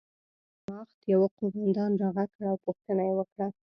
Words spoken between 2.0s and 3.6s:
را غږ کړ او پوښتنه یې وکړه